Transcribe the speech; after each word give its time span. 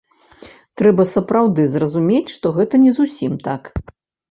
Трэба 0.81 1.05
сапраўды 1.11 1.67
зразумець, 1.75 2.33
што 2.39 2.55
гэта 2.59 2.83
не 2.89 2.97
зусім 3.03 3.39
так. 3.51 3.73